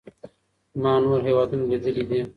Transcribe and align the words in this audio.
ما 0.81 0.91
نور 1.03 1.19
هیوادونه 1.27 1.63
لیدلي 1.71 2.03
دي. 2.09 2.19